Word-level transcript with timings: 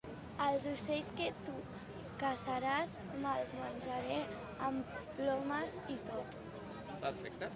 Els 0.43 0.63
ocells 0.69 1.09
que 1.19 1.25
tu 1.49 1.57
caçaràs, 2.23 2.95
me'ls 3.25 3.53
menjaré 3.59 4.17
amb 4.69 4.97
plomes 5.19 5.75
i 5.97 5.99
tot. 6.09 6.41